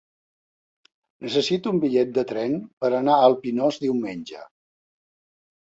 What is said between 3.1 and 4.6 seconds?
al Pinós diumenge.